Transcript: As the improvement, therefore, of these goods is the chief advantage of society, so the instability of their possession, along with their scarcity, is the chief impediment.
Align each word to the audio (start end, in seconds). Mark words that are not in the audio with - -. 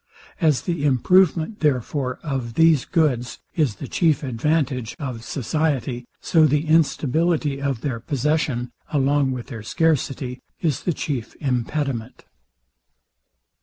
As 0.39 0.63
the 0.63 0.83
improvement, 0.83 1.59
therefore, 1.59 2.17
of 2.23 2.55
these 2.55 2.85
goods 2.85 3.37
is 3.53 3.75
the 3.75 3.87
chief 3.87 4.23
advantage 4.23 4.95
of 4.97 5.23
society, 5.23 6.07
so 6.19 6.47
the 6.47 6.65
instability 6.65 7.61
of 7.61 7.81
their 7.81 7.99
possession, 7.99 8.71
along 8.91 9.29
with 9.29 9.45
their 9.53 9.61
scarcity, 9.61 10.41
is 10.59 10.81
the 10.85 10.93
chief 10.93 11.35
impediment. 11.39 12.25